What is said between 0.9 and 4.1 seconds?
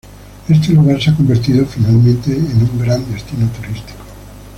se ha convertido finalmente en un gran destino turístico.